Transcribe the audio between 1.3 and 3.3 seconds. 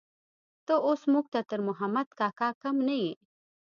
ته تر محمد کاکا کم نه يې.